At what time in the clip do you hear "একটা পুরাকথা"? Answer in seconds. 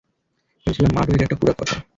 1.25-1.75